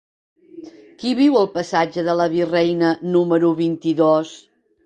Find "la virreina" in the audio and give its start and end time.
2.21-2.91